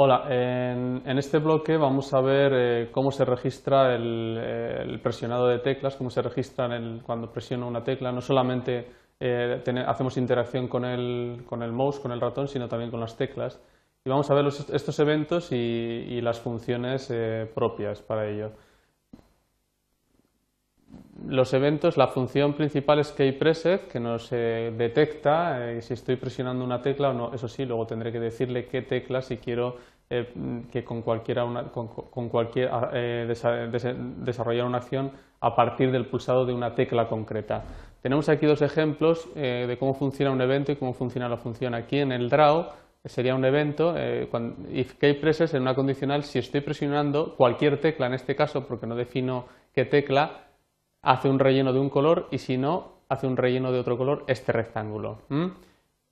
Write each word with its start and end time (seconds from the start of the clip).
Hola, 0.00 0.26
en, 0.30 1.18
este 1.18 1.38
bloque 1.38 1.76
vamos 1.76 2.14
a 2.14 2.20
ver 2.20 2.52
eh, 2.54 2.88
cómo 2.92 3.10
se 3.10 3.24
registra 3.24 3.96
el, 3.96 5.00
presionado 5.02 5.48
de 5.48 5.58
teclas, 5.58 5.96
cómo 5.96 6.08
se 6.08 6.22
registra 6.22 6.68
cuando 7.02 7.32
presiono 7.32 7.66
una 7.66 7.82
tecla. 7.82 8.12
No 8.12 8.20
solamente 8.20 8.86
eh, 9.18 9.60
hacemos 9.88 10.16
interacción 10.16 10.68
con 10.68 10.84
el, 10.84 11.42
con 11.44 11.64
el 11.64 11.72
mouse, 11.72 11.98
con 11.98 12.12
el 12.12 12.20
ratón, 12.20 12.46
sino 12.46 12.68
también 12.68 12.92
con 12.92 13.00
las 13.00 13.16
teclas. 13.16 13.60
Y 14.04 14.08
vamos 14.08 14.30
a 14.30 14.34
ver 14.34 14.46
estos 14.46 15.00
eventos 15.00 15.50
y, 15.50 16.20
las 16.20 16.38
funciones 16.38 17.10
eh, 17.10 17.50
propias 17.52 18.00
para 18.00 18.28
ello. 18.28 18.52
Los 21.26 21.52
eventos, 21.52 21.96
la 21.96 22.06
función 22.06 22.54
principal 22.54 23.00
es 23.00 23.10
keyPreset, 23.10 23.88
que 23.88 23.98
nos 23.98 24.30
detecta 24.30 25.82
si 25.82 25.92
estoy 25.92 26.14
presionando 26.16 26.64
una 26.64 26.80
tecla 26.80 27.10
o 27.10 27.12
no. 27.12 27.34
Eso 27.34 27.48
sí, 27.48 27.66
luego 27.66 27.86
tendré 27.86 28.12
que 28.12 28.20
decirle 28.20 28.66
qué 28.66 28.82
tecla 28.82 29.20
si 29.20 29.36
quiero 29.36 29.76
eh, 30.10 30.64
que 30.72 30.84
con 30.84 31.02
cualquier, 31.02 31.38
ah, 31.38 32.90
eh, 32.94 33.26
desarrollar 33.28 34.64
una 34.64 34.78
acción 34.78 35.12
a 35.40 35.54
partir 35.54 35.92
del 35.92 36.06
pulsado 36.06 36.46
de 36.46 36.54
una 36.54 36.74
tecla 36.74 37.06
concreta. 37.06 37.62
Tenemos 38.00 38.30
aquí 38.30 38.46
dos 38.46 38.62
ejemplos 38.62 39.28
eh, 39.36 39.66
de 39.68 39.76
cómo 39.76 39.92
funciona 39.92 40.32
un 40.32 40.40
evento 40.40 40.72
y 40.72 40.76
cómo 40.76 40.94
funciona 40.94 41.28
la 41.28 41.36
función. 41.36 41.74
Aquí 41.74 41.98
en 41.98 42.12
el 42.12 42.30
draw 42.30 42.68
sería 43.04 43.34
un 43.34 43.44
evento, 43.44 43.94
if 44.72 44.94
key 44.94 45.12
presses 45.14 45.52
en 45.52 45.62
una 45.62 45.74
condicional, 45.74 46.24
si 46.24 46.38
estoy 46.38 46.62
presionando 46.62 47.36
cualquier 47.36 47.78
tecla, 47.78 48.06
en 48.06 48.14
este 48.14 48.34
caso 48.34 48.66
porque 48.66 48.86
no 48.86 48.96
defino 48.96 49.44
qué 49.74 49.84
tecla, 49.84 50.48
hace 51.02 51.28
un 51.28 51.38
relleno 51.38 51.72
de 51.74 51.80
un 51.80 51.90
color 51.90 52.28
y 52.30 52.38
si 52.38 52.56
no, 52.56 53.02
hace 53.10 53.26
un 53.26 53.36
relleno 53.36 53.72
de 53.72 53.78
otro 53.78 53.98
color 53.98 54.24
este 54.26 54.52
rectángulo 54.52 55.18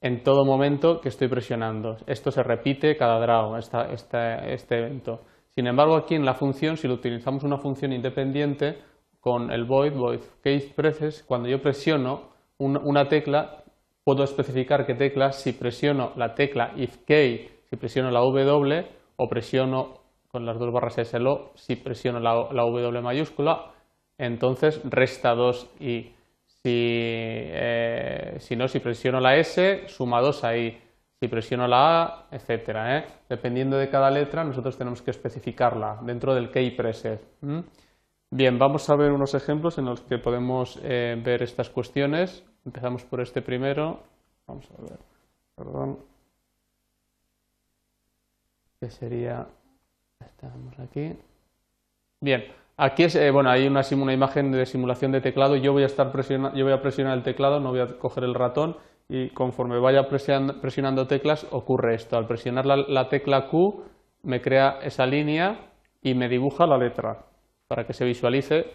en 0.06 0.22
todo 0.22 0.44
momento 0.44 1.00
que 1.00 1.08
estoy 1.08 1.26
presionando. 1.26 1.96
Esto 2.06 2.30
se 2.30 2.44
repite 2.44 2.96
cada 2.96 3.18
draw, 3.18 3.56
este 3.56 4.78
evento. 4.78 5.22
Sin 5.48 5.66
embargo, 5.66 5.96
aquí 5.96 6.14
en 6.14 6.24
la 6.24 6.34
función, 6.34 6.76
si 6.76 6.86
lo 6.86 6.94
utilizamos 6.94 7.42
una 7.42 7.58
función 7.58 7.92
independiente, 7.92 8.78
con 9.18 9.50
el 9.50 9.64
void, 9.64 9.94
void 9.94 10.20
case 10.44 10.72
presses, 10.76 11.24
cuando 11.24 11.48
yo 11.48 11.60
presiono 11.60 12.28
una 12.58 13.08
tecla, 13.08 13.64
puedo 14.04 14.22
especificar 14.22 14.86
qué 14.86 14.94
tecla, 14.94 15.32
si 15.32 15.52
presiono 15.52 16.12
la 16.14 16.36
tecla 16.36 16.72
if 16.76 16.98
key, 17.04 17.48
si 17.68 17.74
presiono 17.74 18.12
la 18.12 18.20
W, 18.20 18.86
o 19.16 19.28
presiono 19.28 19.94
con 20.28 20.46
las 20.46 20.56
dos 20.56 20.72
barras 20.72 21.00
SLO, 21.02 21.50
si 21.56 21.74
presiono 21.74 22.20
la, 22.20 22.32
W 22.32 23.02
mayúscula, 23.02 23.72
entonces 24.18 24.80
resta 24.84 25.34
2 25.34 25.70
y 25.80 26.12
eh, 26.72 28.36
si, 28.38 28.56
no, 28.56 28.68
si 28.68 28.80
presiono 28.80 29.20
la 29.20 29.36
S, 29.36 29.84
suma 29.88 30.20
2 30.20 30.44
ahí. 30.44 30.82
Si 31.18 31.28
presiono 31.28 31.66
la 31.66 32.02
A, 32.02 32.26
etcétera. 32.30 32.98
¿eh? 32.98 33.06
Dependiendo 33.28 33.76
de 33.78 33.88
cada 33.88 34.10
letra, 34.10 34.44
nosotros 34.44 34.76
tenemos 34.76 35.00
que 35.00 35.10
especificarla 35.10 35.98
dentro 36.02 36.34
del 36.34 36.50
key 36.50 36.72
preset. 36.72 37.22
Bien, 38.30 38.58
vamos 38.58 38.90
a 38.90 38.96
ver 38.96 39.12
unos 39.12 39.34
ejemplos 39.34 39.78
en 39.78 39.86
los 39.86 40.00
que 40.02 40.18
podemos 40.18 40.78
eh, 40.82 41.20
ver 41.24 41.42
estas 41.42 41.70
cuestiones. 41.70 42.44
Empezamos 42.64 43.04
por 43.04 43.20
este 43.20 43.40
primero. 43.40 44.00
Vamos 44.46 44.68
a 44.76 44.82
ver. 44.82 44.98
Perdón. 45.54 45.98
Que 48.80 48.90
sería. 48.90 49.46
Estamos 50.20 50.78
aquí. 50.80 51.16
Bien, 52.20 52.44
Aquí 52.78 53.04
es, 53.04 53.14
eh, 53.14 53.30
bueno, 53.30 53.48
hay 53.50 53.66
una, 53.66 53.80
una, 53.92 54.12
imagen 54.12 54.52
de 54.52 54.66
simulación 54.66 55.10
de 55.10 55.22
teclado. 55.22 55.56
Yo 55.56 55.72
voy 55.72 55.82
a 55.82 55.86
estar 55.86 56.12
yo 56.54 56.64
voy 56.64 56.72
a 56.74 56.82
presionar 56.82 57.16
el 57.16 57.22
teclado, 57.22 57.58
no 57.58 57.70
voy 57.70 57.80
a 57.80 57.98
coger 57.98 58.24
el 58.24 58.34
ratón 58.34 58.76
y 59.08 59.30
conforme 59.30 59.78
vaya 59.78 60.08
presionando, 60.08 61.06
teclas 61.06 61.46
ocurre 61.52 61.94
esto. 61.94 62.18
Al 62.18 62.26
presionar 62.26 62.66
la, 62.66 63.08
tecla 63.08 63.48
Q 63.48 63.84
me 64.22 64.42
crea 64.42 64.80
esa 64.82 65.06
línea 65.06 65.70
y 66.02 66.14
me 66.14 66.28
dibuja 66.28 66.66
la 66.66 66.76
letra 66.76 67.24
para 67.66 67.86
que 67.86 67.94
se 67.94 68.04
visualice 68.04 68.66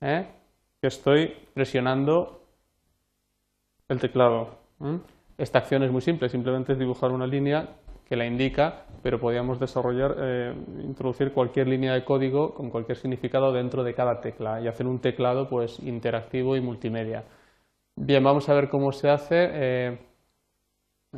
¿eh? 0.00 0.26
que 0.80 0.88
estoy 0.88 1.34
presionando 1.54 2.42
el 3.88 4.00
teclado. 4.00 4.58
Esta 5.36 5.58
acción 5.58 5.82
es 5.84 5.92
muy 5.92 6.00
simple, 6.00 6.28
simplemente 6.28 6.72
es 6.72 6.78
dibujar 6.78 7.12
una 7.12 7.26
línea 7.26 7.68
que 8.08 8.16
la 8.16 8.26
indica, 8.26 8.86
pero 9.02 9.20
podríamos 9.20 9.60
desarrollar, 9.60 10.16
eh, 10.18 10.54
introducir 10.82 11.32
cualquier 11.32 11.68
línea 11.68 11.92
de 11.92 12.04
código 12.04 12.54
con 12.54 12.70
cualquier 12.70 12.96
significado 12.96 13.52
dentro 13.52 13.84
de 13.84 13.94
cada 13.94 14.20
tecla 14.20 14.60
y 14.60 14.68
hacer 14.68 14.86
un 14.86 14.98
teclado 15.00 15.48
pues, 15.48 15.78
interactivo 15.80 16.56
y 16.56 16.60
multimedia. 16.60 17.24
Bien, 17.96 18.24
vamos 18.24 18.48
a 18.48 18.54
ver 18.54 18.68
cómo 18.68 18.92
se 18.92 19.10
hace. 19.10 19.48
Eh, 19.52 19.98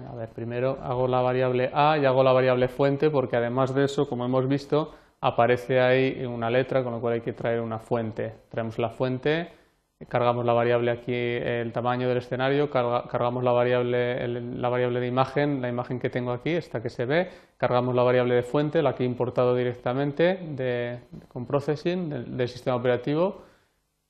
a 0.08 0.14
ver, 0.14 0.30
primero 0.30 0.78
hago 0.82 1.06
la 1.06 1.20
variable 1.20 1.70
A 1.72 1.98
y 1.98 2.04
hago 2.06 2.22
la 2.24 2.32
variable 2.32 2.68
fuente 2.68 3.10
porque 3.10 3.36
además 3.36 3.74
de 3.74 3.84
eso, 3.84 4.08
como 4.08 4.24
hemos 4.24 4.48
visto, 4.48 4.94
aparece 5.20 5.80
ahí 5.80 6.24
una 6.24 6.50
letra, 6.50 6.82
con 6.82 6.92
lo 6.92 7.00
cual 7.00 7.14
hay 7.14 7.20
que 7.20 7.32
traer 7.32 7.60
una 7.60 7.78
fuente. 7.78 8.34
Traemos 8.48 8.78
la 8.78 8.90
fuente 8.90 9.59
cargamos 10.08 10.44
la 10.44 10.52
variable 10.52 10.90
aquí, 10.90 11.12
el 11.12 11.72
tamaño 11.72 12.08
del 12.08 12.18
escenario, 12.18 12.70
cargamos 12.70 13.44
la 13.44 13.52
variable, 13.52 14.26
la 14.28 14.68
variable 14.68 15.00
de 15.00 15.06
imagen, 15.06 15.60
la 15.60 15.68
imagen 15.68 15.98
que 16.00 16.08
tengo 16.08 16.32
aquí, 16.32 16.50
esta 16.50 16.82
que 16.82 16.88
se 16.88 17.04
ve, 17.04 17.28
cargamos 17.56 17.94
la 17.94 18.02
variable 18.02 18.34
de 18.34 18.42
fuente, 18.42 18.82
la 18.82 18.94
que 18.94 19.02
he 19.04 19.06
importado 19.06 19.54
directamente 19.54 21.00
con 21.28 21.46
processing 21.46 22.36
del, 22.36 22.48
sistema 22.48 22.76
operativo 22.76 23.42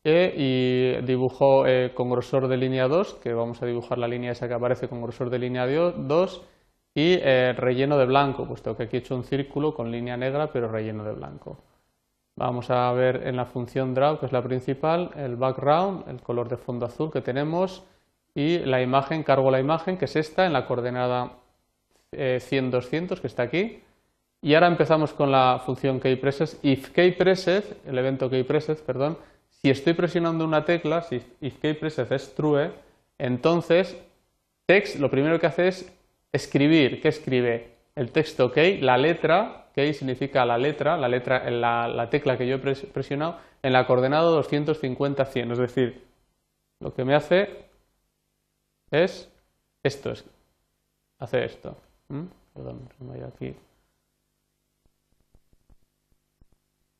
e, 0.04 0.32
y 0.36 1.04
dibujo 1.04 1.66
eh, 1.66 1.92
con 1.94 2.10
grosor 2.10 2.48
de 2.48 2.56
línea 2.56 2.86
2, 2.86 3.14
que 3.14 3.34
vamos 3.34 3.60
a 3.62 3.66
dibujar 3.66 3.98
la 3.98 4.08
línea 4.08 4.32
esa 4.32 4.48
que 4.48 4.54
aparece 4.54 4.88
con 4.88 5.02
grosor 5.02 5.28
de 5.28 5.38
línea 5.38 5.66
2 5.66 6.42
y 6.94 7.18
eh, 7.20 7.52
relleno 7.56 7.98
de 7.98 8.06
blanco, 8.06 8.46
puesto 8.46 8.76
que 8.76 8.84
aquí 8.84 8.96
he 8.96 9.00
hecho 9.00 9.16
un 9.16 9.24
círculo 9.24 9.74
con 9.74 9.90
línea 9.90 10.16
negra 10.16 10.52
pero 10.52 10.68
relleno 10.68 11.04
de 11.04 11.12
blanco. 11.12 11.69
Vamos 12.40 12.70
a 12.70 12.90
ver 12.92 13.24
en 13.26 13.36
la 13.36 13.44
función 13.44 13.92
draw, 13.92 14.18
que 14.18 14.24
es 14.24 14.32
la 14.32 14.42
principal, 14.42 15.10
el 15.14 15.36
background, 15.36 16.08
el 16.08 16.22
color 16.22 16.48
de 16.48 16.56
fondo 16.56 16.86
azul 16.86 17.12
que 17.12 17.20
tenemos 17.20 17.82
y 18.34 18.60
la 18.60 18.80
imagen, 18.80 19.24
cargo 19.24 19.50
la 19.50 19.60
imagen, 19.60 19.98
que 19.98 20.06
es 20.06 20.16
esta, 20.16 20.46
en 20.46 20.54
la 20.54 20.64
coordenada 20.64 21.32
100-200, 22.12 23.18
eh, 23.18 23.20
que 23.20 23.26
está 23.26 23.42
aquí. 23.42 23.82
Y 24.40 24.54
ahora 24.54 24.68
empezamos 24.68 25.12
con 25.12 25.30
la 25.30 25.60
función 25.66 26.00
keyPresses. 26.00 26.58
If 26.62 26.88
keyPresses, 26.92 27.74
el 27.86 27.98
evento 27.98 28.30
keyPresses, 28.30 28.80
perdón, 28.80 29.18
si 29.50 29.68
estoy 29.68 29.92
presionando 29.92 30.42
una 30.42 30.64
tecla, 30.64 31.02
si 31.02 31.20
if 31.42 31.58
keyPresses 31.58 32.10
es 32.10 32.34
true, 32.34 32.70
entonces 33.18 33.98
text 34.64 34.98
lo 34.98 35.10
primero 35.10 35.38
que 35.38 35.46
hace 35.46 35.68
es 35.68 35.92
escribir. 36.32 37.02
¿Qué 37.02 37.08
escribe? 37.08 37.74
El 37.94 38.12
texto 38.12 38.50
key, 38.50 38.78
la 38.78 38.96
letra 38.96 39.66
key 39.74 39.92
significa 39.94 40.44
la 40.44 40.58
letra, 40.58 40.96
la, 40.96 41.08
letra 41.08 41.48
la, 41.50 41.88
la 41.88 42.10
tecla 42.10 42.36
que 42.36 42.46
yo 42.46 42.56
he 42.56 42.58
presionado 42.58 43.38
en 43.62 43.72
la 43.72 43.86
coordenada 43.86 44.30
250-100. 44.30 45.52
Es 45.52 45.58
decir, 45.58 46.04
lo 46.80 46.94
que 46.94 47.04
me 47.04 47.14
hace 47.14 47.66
es 48.90 49.30
esto, 49.82 50.10
es, 50.10 50.24
hace 51.18 51.44
esto. 51.44 51.76
¿Mm? 52.08 52.24
Perdón, 52.54 52.88
me 53.00 53.24
aquí. 53.24 53.54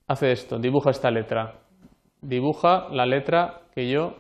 Hace 0.07 0.33
esto, 0.33 0.59
dibuja 0.59 0.91
esta 0.91 1.11
letra. 1.11 1.55
Dibuja 2.21 2.89
la 2.91 3.07
letra 3.07 3.63
que 3.75 3.89
yo, 3.91 4.17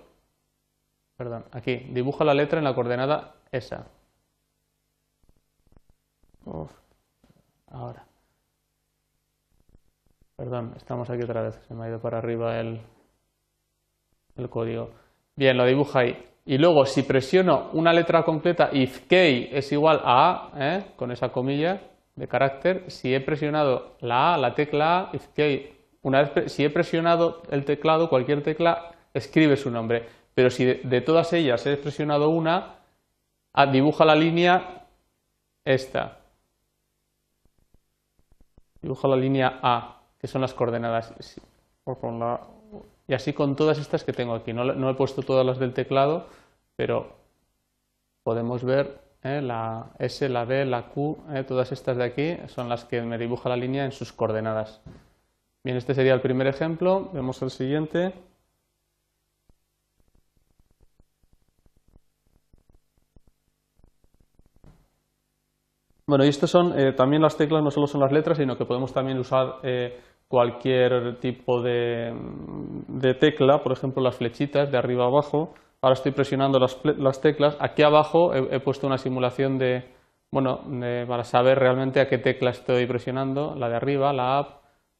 perdón, 1.16 1.44
aquí, 1.52 1.76
dibuja 1.90 2.24
la 2.24 2.34
letra 2.34 2.58
en 2.58 2.64
la 2.64 2.74
coordenada 2.74 3.34
esa. 3.52 3.86
ahora. 7.66 8.09
Perdón, 10.40 10.72
estamos 10.74 11.10
aquí 11.10 11.22
otra 11.22 11.42
vez, 11.42 11.60
se 11.68 11.74
me 11.74 11.84
ha 11.84 11.88
ido 11.90 12.00
para 12.00 12.16
arriba 12.16 12.58
el, 12.58 12.80
el 14.36 14.48
código. 14.48 14.88
Bien, 15.36 15.54
lo 15.54 15.66
dibuja 15.66 16.00
ahí. 16.00 16.16
Y 16.46 16.56
luego, 16.56 16.86
si 16.86 17.02
presiono 17.02 17.68
una 17.74 17.92
letra 17.92 18.22
completa, 18.22 18.70
if 18.72 19.06
key 19.06 19.50
es 19.52 19.70
igual 19.70 20.00
a 20.02 20.48
A, 20.50 20.52
¿eh? 20.56 20.84
con 20.96 21.12
esa 21.12 21.28
comilla 21.28 21.82
de 22.16 22.26
carácter, 22.26 22.90
si 22.90 23.14
he 23.14 23.20
presionado 23.20 23.96
la 24.00 24.32
A, 24.32 24.38
la 24.38 24.54
tecla 24.54 25.00
A, 25.00 25.10
if 25.12 25.26
key, 25.34 25.74
una 26.00 26.22
vez, 26.22 26.50
si 26.50 26.64
he 26.64 26.70
presionado 26.70 27.42
el 27.50 27.66
teclado, 27.66 28.08
cualquier 28.08 28.42
tecla, 28.42 28.92
escribe 29.12 29.58
su 29.58 29.70
nombre. 29.70 30.06
Pero 30.32 30.48
si 30.48 30.64
de, 30.64 31.00
todas 31.02 31.34
ellas 31.34 31.66
he 31.66 31.76
presionado 31.76 32.30
una, 32.30 32.76
ah, 33.52 33.66
dibuja 33.66 34.06
la 34.06 34.14
línea 34.14 34.86
esta. 35.66 36.16
Dibuja 38.80 39.06
la 39.06 39.16
línea 39.16 39.60
A 39.62 39.99
que 40.20 40.26
son 40.26 40.42
las 40.42 40.54
coordenadas. 40.54 41.14
Y 43.08 43.14
así 43.14 43.32
con 43.32 43.56
todas 43.56 43.78
estas 43.78 44.04
que 44.04 44.12
tengo 44.12 44.34
aquí. 44.34 44.52
No, 44.52 44.90
he 44.90 44.94
puesto 44.94 45.22
todas 45.22 45.44
las 45.44 45.58
del 45.58 45.72
teclado, 45.74 46.26
pero 46.76 47.16
podemos 48.22 48.62
ver 48.64 49.00
eh, 49.22 49.40
la 49.42 49.90
S, 49.98 50.28
la 50.28 50.44
B, 50.44 50.64
la 50.64 50.88
Q, 50.88 51.24
eh, 51.34 51.44
todas 51.44 51.72
estas 51.72 51.96
de 51.96 52.04
aquí 52.04 52.36
son 52.48 52.68
las 52.68 52.84
que 52.84 53.02
me 53.02 53.18
dibuja 53.18 53.48
la 53.48 53.56
línea 53.56 53.84
en 53.84 53.92
sus 53.92 54.12
coordenadas. 54.12 54.80
Bien, 55.64 55.76
este 55.76 55.94
sería 55.94 56.14
el 56.14 56.20
primer 56.20 56.46
ejemplo. 56.46 57.10
Vemos 57.12 57.42
el 57.42 57.50
siguiente. 57.50 58.14
Bueno, 66.06 66.24
y 66.24 66.28
estos 66.28 66.50
son 66.50 66.78
eh, 66.78 66.92
también 66.92 67.22
las 67.22 67.36
teclas, 67.36 67.62
no 67.62 67.70
solo 67.70 67.86
son 67.86 68.00
las 68.00 68.10
letras, 68.10 68.38
sino 68.38 68.56
que 68.56 68.64
podemos 68.64 68.92
también 68.92 69.18
usar 69.18 69.60
cualquier 70.30 71.18
tipo 71.18 71.60
de, 71.60 72.14
tecla, 73.18 73.64
por 73.64 73.72
ejemplo 73.72 74.00
las 74.00 74.16
flechitas 74.16 74.70
de 74.70 74.78
arriba 74.78 75.06
abajo. 75.06 75.54
Ahora 75.82 75.94
estoy 75.94 76.12
presionando 76.12 76.60
las, 76.60 77.20
teclas. 77.20 77.56
Aquí 77.58 77.82
abajo 77.82 78.32
he, 78.32 78.60
puesto 78.60 78.86
una 78.86 78.96
simulación 78.96 79.58
de, 79.58 79.90
bueno, 80.30 80.60
para 81.08 81.24
saber 81.24 81.58
realmente 81.58 82.00
a 82.00 82.06
qué 82.06 82.18
tecla 82.18 82.50
estoy 82.50 82.86
presionando, 82.86 83.56
la 83.56 83.68
de 83.68 83.74
arriba, 83.74 84.12
la 84.12 84.40
up, 84.40 84.46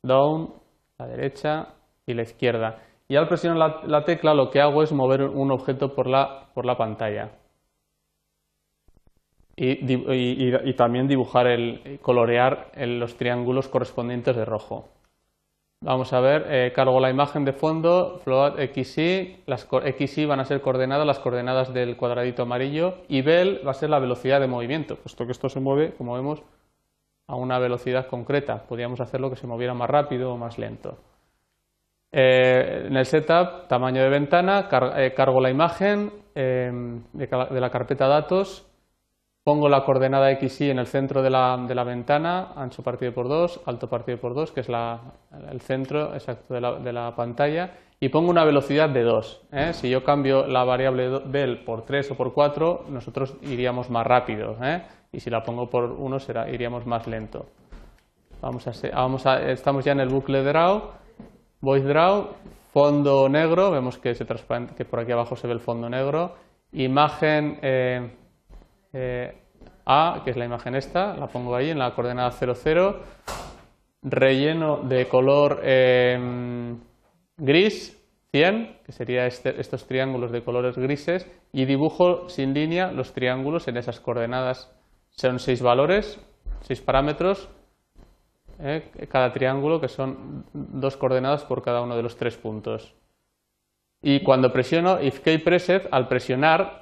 down, 0.03 0.53
la 0.99 1.07
derecha 1.07 1.75
y 2.07 2.15
la 2.15 2.23
izquierda. 2.23 2.83
Y 3.07 3.15
al 3.15 3.29
presionar 3.29 3.85
la, 3.87 4.05
tecla 4.05 4.35
lo 4.35 4.51
que 4.51 4.61
hago 4.61 4.83
es 4.83 4.93
mover 4.93 5.23
un 5.23 5.53
objeto 5.53 5.95
por 5.95 6.09
la, 6.09 6.49
por 6.55 6.67
la 6.67 6.77
pantalla. 6.77 7.31
Y, 9.55 10.75
también 10.75 11.07
dibujar, 11.07 11.47
el, 11.47 12.01
colorear 12.03 12.73
los 12.75 13.17
triángulos 13.17 13.69
correspondientes 13.69 14.35
de 14.35 14.45
rojo. 14.45 14.89
Vamos 15.83 16.13
a 16.13 16.21
ver, 16.21 16.45
eh, 16.51 16.73
cargo 16.75 17.01
la 17.01 17.09
imagen 17.09 17.47
de 17.47 17.55
fondo, 17.55 18.21
float 18.23 18.59
xy, 18.59 19.43
las 19.47 19.67
xy 19.67 20.27
van 20.27 20.39
a 20.39 20.45
ser 20.45 20.61
coordenadas, 20.61 21.07
las 21.07 21.21
coordenadas 21.21 21.73
del 21.73 21.97
cuadradito 21.97 22.43
amarillo, 22.43 22.99
y 23.09 23.23
vel 23.23 23.67
va 23.67 23.71
a 23.71 23.75
ser 23.75 23.89
la 23.89 23.99
velocidad 23.99 24.41
de 24.41 24.47
movimiento, 24.47 24.97
puesto 24.97 25.25
que 25.25 25.33
esto 25.33 25.49
se 25.49 25.59
mueve, 25.59 25.95
como 25.97 26.13
vemos, 26.13 26.43
a 27.27 27.35
una 27.35 27.59
velocidad 27.59 28.09
concreta. 28.09 28.67
Podríamos 28.69 29.01
hacerlo 29.01 29.31
que 29.31 29.37
se 29.37 29.47
moviera 29.47 29.73
más 29.73 29.89
rápido 29.89 30.35
o 30.35 30.37
más 30.37 30.59
lento. 30.59 30.99
Eh, 32.13 32.85
en 32.89 32.97
el 32.99 33.07
setup, 33.07 33.67
tamaño 33.67 34.03
de 34.03 34.11
ventana, 34.11 34.69
eh, 34.99 35.15
cargo 35.17 35.41
la 35.41 35.49
imagen 35.49 36.13
de 36.35 37.61
la 37.61 37.71
carpeta 37.71 38.07
datos 38.07 38.70
Pongo 39.43 39.71
la 39.71 39.85
coordenada 39.85 40.29
XY 40.39 40.71
en 40.71 40.79
el 40.79 40.87
centro 40.87 41.23
de 41.23 41.31
la, 41.31 41.57
de 41.67 41.75
la, 41.75 41.83
ventana, 41.83 42.53
ancho 42.57 42.83
partido 42.83 43.15
por 43.15 43.27
2, 43.27 43.63
alto 43.65 43.89
partido 43.89 44.19
por 44.19 44.35
2, 44.35 44.53
que 44.53 44.61
es 44.61 44.69
el 44.69 45.61
centro 45.63 46.13
exacto 46.13 46.53
de 46.53 46.61
la, 46.61 46.75
de 46.75 46.93
la, 46.93 47.17
pantalla, 47.17 47.73
y 47.99 48.11
pongo 48.11 48.29
una 48.29 48.45
velocidad 48.45 48.91
de 48.91 49.03
2. 49.03 49.43
¿eh? 49.53 49.73
Si 49.73 49.89
yo 49.89 50.05
cambio 50.05 50.47
la 50.47 50.65
variable 50.65 51.21
bel 51.25 51.65
por 51.65 51.87
3 51.87 52.11
o 52.11 52.17
por 52.17 52.35
4, 52.35 52.85
nosotros 52.91 53.35
iríamos 53.41 53.89
más 53.89 54.07
rápido, 54.07 54.57
¿eh? 54.63 54.83
y 55.11 55.21
si 55.21 55.31
la 55.31 55.43
pongo 55.43 55.71
por 55.71 55.85
1 55.85 56.21
será, 56.21 56.51
iríamos 56.51 56.85
más 56.85 57.07
lento. 57.07 57.47
Vamos 58.43 58.67
a, 58.67 58.73
vamos 58.93 59.25
a, 59.25 59.51
estamos 59.51 59.87
ya 59.87 59.93
en 59.93 60.01
el 60.01 60.11
bucle 60.11 60.43
draw, 60.43 60.83
voice 61.63 61.87
draw, 61.87 62.29
fondo 62.75 63.27
negro, 63.31 63.71
vemos 63.71 63.97
que, 63.97 64.15
se 64.15 64.27
que 64.77 64.85
por 64.85 65.01
aquí 65.01 65.13
abajo 65.13 65.35
se 65.35 65.47
ve 65.47 65.55
el 65.55 65.61
fondo 65.61 65.89
negro, 65.89 66.35
imagen... 66.73 67.59
Eh, 67.63 68.17
eh, 68.93 69.37
A, 69.85 70.23
que 70.25 70.31
es 70.31 70.37
la 70.37 70.45
imagen 70.45 70.75
esta, 70.75 71.15
la 71.17 71.27
pongo 71.27 71.55
ahí 71.55 71.71
en 71.71 71.79
la 71.79 71.95
coordenada 71.95 72.31
00, 72.31 73.01
relleno 74.03 74.79
de 74.79 75.09
color 75.09 75.61
em, 75.63 76.79
gris, 77.37 77.97
100, 78.33 78.79
que 78.85 78.93
sería 78.93 79.27
este, 79.27 79.61
estos 79.61 79.87
triángulos 79.87 80.31
de 80.31 80.43
colores 80.43 80.77
grises, 80.77 81.27
y 81.53 81.65
dibujo 81.65 82.29
sin 82.29 82.55
línea 82.55 82.93
los 82.93 83.13
triángulos 83.13 83.67
en 83.69 83.77
esas 83.77 84.01
coordenadas. 84.01 84.73
Son 85.11 85.39
seis 85.41 85.61
valores, 85.63 86.21
seis 86.61 86.81
parámetros, 86.81 87.49
eh, 88.61 88.91
cada 89.11 89.33
triángulo, 89.33 89.81
que 89.81 89.89
son 89.89 90.45
dos 90.53 90.97
coordenadas 90.97 91.45
por 91.45 91.63
cada 91.63 91.83
uno 91.83 91.97
de 91.97 92.03
los 92.03 92.17
tres 92.17 92.37
puntos. 92.37 92.95
Y 94.03 94.23
cuando 94.23 94.53
presiono 94.53 95.01
if 95.03 95.21
key 95.21 95.39
preset, 95.39 95.89
al 95.91 96.09
presionar 96.09 96.80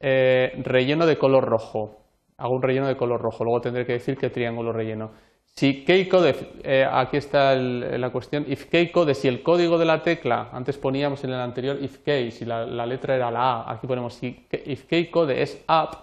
eh, 0.00 0.52
relleno 0.64 1.06
de 1.06 1.18
color 1.18 1.44
rojo. 1.44 2.04
Hago 2.36 2.54
un 2.54 2.62
relleno 2.62 2.86
de 2.86 2.96
color 2.96 3.20
rojo, 3.20 3.44
luego 3.44 3.60
tendré 3.60 3.84
que 3.84 3.94
decir 3.94 4.16
qué 4.16 4.30
triángulo 4.30 4.72
relleno. 4.72 5.10
Si 5.58 5.84
keycode, 5.84 6.36
eh, 6.62 6.86
aquí 6.88 7.16
está 7.16 7.56
la 7.56 8.10
cuestión, 8.10 8.44
if 8.48 8.66
keycode, 8.66 9.14
si 9.14 9.26
el 9.26 9.42
código 9.42 9.76
de 9.76 9.86
la 9.86 10.02
tecla, 10.04 10.50
antes 10.52 10.78
poníamos 10.78 11.24
en 11.24 11.30
el 11.30 11.40
anterior 11.40 11.78
if 11.82 11.98
key, 12.04 12.30
si 12.30 12.44
la, 12.44 12.64
letra 12.86 13.16
era 13.16 13.30
la 13.32 13.54
A, 13.54 13.72
aquí 13.72 13.88
ponemos 13.88 14.14
si 14.14 14.46
if 14.52 14.84
keycode 14.84 15.42
es 15.42 15.64
up, 15.68 15.98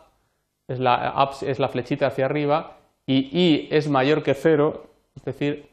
es 0.67 0.79
la, 0.79 1.13
up 1.17 1.47
es 1.47 1.59
la 1.59 1.69
flechita 1.69 2.07
hacia 2.07 2.25
arriba, 2.25 2.79
y 3.05 3.29
i 3.31 3.67
es 3.71 3.87
mayor 3.87 4.23
que 4.23 4.33
cero, 4.33 4.87
es 5.15 5.23
decir, 5.23 5.69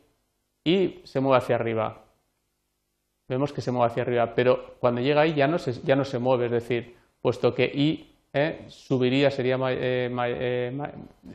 i 0.64 1.00
se 1.02 1.18
mueve 1.18 1.38
hacia 1.38 1.56
arriba. 1.56 2.04
Vemos 3.28 3.52
que 3.52 3.62
se 3.62 3.72
mueve 3.72 3.90
hacia 3.90 4.04
arriba, 4.04 4.32
pero 4.36 4.76
cuando 4.78 5.00
llega 5.00 5.22
ahí 5.22 5.34
ya 5.34 5.48
no 5.48 5.58
se, 5.58 5.72
ya 5.82 5.96
no 5.96 6.04
se 6.04 6.20
mueve, 6.20 6.46
es 6.46 6.52
decir, 6.52 6.96
puesto 7.20 7.52
que 7.52 7.64
i 7.64 8.11
¿eh? 8.32 8.64
subiría, 8.68 9.30
sería, 9.30 9.58
eh, 9.70 10.10
eh, 10.10 10.72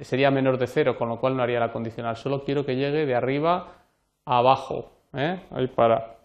sería 0.02 0.32
menor 0.32 0.58
de 0.58 0.68
cero, 0.68 0.98
con 0.98 1.10
lo 1.10 1.20
cual 1.20 1.36
no 1.36 1.44
haría 1.44 1.60
la 1.60 1.72
condicional. 1.72 2.16
Solo 2.18 2.44
quiero 2.44 2.66
que 2.66 2.76
llegue 2.76 3.06
de 3.06 3.16
arriba 3.16 3.74
a 4.26 4.38
abajo, 4.38 4.92
para, 5.76 6.18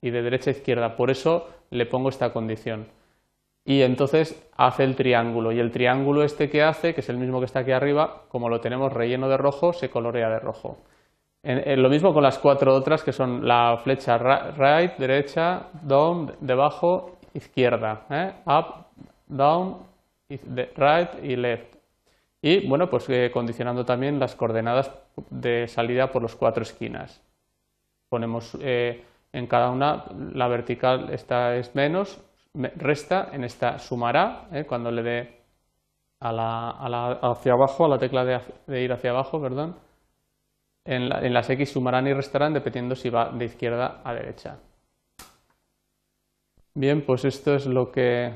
y 0.00 0.10
de 0.10 0.22
derecha 0.22 0.50
a 0.50 0.54
izquierda. 0.54 0.96
Por 0.96 1.10
eso 1.10 1.48
le 1.70 1.86
pongo 1.86 2.08
esta 2.08 2.32
condición. 2.32 2.86
Y 3.64 3.82
entonces 3.82 4.48
hace 4.56 4.84
el 4.84 4.96
triángulo. 4.96 5.52
Y 5.52 5.60
el 5.60 5.70
triángulo 5.70 6.24
este 6.24 6.48
que 6.48 6.62
hace, 6.62 6.94
que 6.94 7.00
es 7.00 7.08
el 7.08 7.18
mismo 7.18 7.40
que 7.40 7.46
está 7.46 7.60
aquí 7.60 7.72
arriba, 7.72 8.22
como 8.28 8.48
lo 8.48 8.60
tenemos 8.60 8.92
relleno 8.92 9.28
de 9.28 9.36
rojo, 9.36 9.72
se 9.72 9.90
colorea 9.90 10.30
de 10.30 10.38
rojo. 10.38 10.78
Lo 11.42 11.88
mismo 11.88 12.12
con 12.12 12.22
las 12.22 12.38
cuatro 12.38 12.74
otras 12.74 13.02
que 13.02 13.12
son 13.12 13.46
la 13.46 13.78
flecha 13.82 14.18
right, 14.18 14.96
derecha, 14.98 15.68
down, 15.82 16.32
debajo, 16.40 17.16
izquierda, 17.32 18.06
up, 18.44 18.86
down, 19.26 19.89
right 20.76 21.22
y 21.22 21.36
left. 21.36 21.76
Y 22.42 22.66
bueno, 22.66 22.88
pues 22.88 23.08
eh, 23.08 23.30
condicionando 23.32 23.84
también 23.84 24.18
las 24.18 24.34
coordenadas 24.34 24.90
de 25.28 25.68
salida 25.68 26.10
por 26.10 26.22
las 26.22 26.36
cuatro 26.36 26.62
esquinas. 26.62 27.22
Ponemos 28.08 28.56
eh, 28.60 29.04
en 29.32 29.46
cada 29.46 29.70
una, 29.70 30.04
la 30.32 30.48
vertical 30.48 31.10
esta 31.12 31.56
es 31.56 31.74
menos, 31.74 32.20
resta, 32.54 33.28
en 33.32 33.44
esta 33.44 33.78
sumará, 33.78 34.48
eh, 34.52 34.64
cuando 34.66 34.90
le 34.90 35.02
dé 35.02 35.40
a 36.20 36.32
la, 36.32 36.70
a 36.70 36.88
la, 36.88 37.12
hacia 37.12 37.52
abajo, 37.52 37.84
a 37.84 37.88
la 37.88 37.98
tecla 37.98 38.24
de, 38.24 38.82
ir 38.82 38.92
hacia 38.92 39.10
abajo, 39.10 39.40
perdón. 39.40 39.76
En, 40.84 41.12
en 41.12 41.34
las 41.34 41.48
X 41.50 41.72
sumarán 41.72 42.06
y 42.06 42.14
restarán 42.14 42.54
dependiendo 42.54 42.96
si 42.96 43.10
va 43.10 43.30
de 43.30 43.44
izquierda 43.44 44.00
a 44.02 44.14
derecha. 44.14 44.58
Bien, 46.74 47.04
pues 47.04 47.24
esto 47.24 47.54
es 47.54 47.66
lo 47.66 47.92
que 47.92 48.32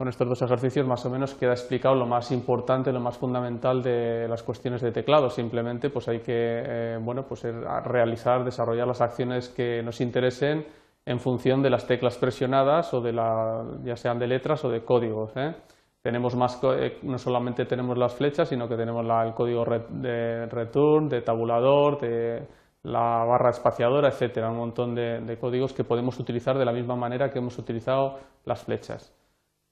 con 0.00 0.08
estos 0.08 0.26
dos 0.26 0.40
ejercicios 0.40 0.86
más 0.86 1.04
o 1.04 1.10
menos 1.10 1.34
queda 1.34 1.52
explicado 1.52 1.94
lo 1.94 2.06
más 2.06 2.32
importante, 2.32 2.90
lo 2.90 3.00
más 3.00 3.18
fundamental 3.18 3.82
de 3.82 4.26
las 4.28 4.42
cuestiones 4.42 4.80
de 4.80 4.92
teclado. 4.92 5.28
Simplemente 5.28 5.90
pues 5.90 6.08
hay 6.08 6.20
que 6.20 6.32
eh, 6.34 6.98
bueno, 6.98 7.26
pues 7.26 7.42
realizar, 7.84 8.42
desarrollar 8.42 8.86
las 8.86 9.02
acciones 9.02 9.50
que 9.50 9.82
nos 9.82 10.00
interesen 10.00 10.64
en 11.04 11.20
función 11.20 11.62
de 11.62 11.68
las 11.68 11.86
teclas 11.86 12.16
presionadas 12.16 12.94
o 12.94 13.02
de 13.02 13.12
la, 13.12 13.62
ya 13.84 13.94
sean 13.94 14.18
de 14.18 14.26
letras 14.26 14.64
o 14.64 14.70
de 14.70 14.82
códigos. 14.86 15.32
¿eh? 15.36 15.54
Tenemos 16.00 16.34
más, 16.34 16.58
eh, 16.62 16.98
no 17.02 17.18
solamente 17.18 17.66
tenemos 17.66 17.98
las 17.98 18.14
flechas, 18.14 18.48
sino 18.48 18.66
que 18.66 18.76
tenemos 18.76 19.04
el 19.04 19.34
código 19.34 19.66
de 19.90 20.46
return, 20.46 21.10
de 21.10 21.20
tabulador, 21.20 22.00
de 22.00 22.48
la 22.84 23.22
barra 23.26 23.50
espaciadora, 23.50 24.08
etcétera, 24.08 24.50
un 24.50 24.56
montón 24.56 24.94
de 24.94 25.36
códigos 25.38 25.74
que 25.74 25.84
podemos 25.84 26.18
utilizar 26.18 26.56
de 26.56 26.64
la 26.64 26.72
misma 26.72 26.96
manera 26.96 27.28
que 27.28 27.38
hemos 27.38 27.58
utilizado 27.58 28.18
las 28.46 28.64
flechas. 28.64 29.19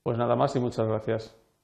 Pues 0.02 0.18
nada 0.18 0.34
más 0.34 0.56
y 0.56 0.60
muchas 0.60 0.88
gracias. 0.88 1.37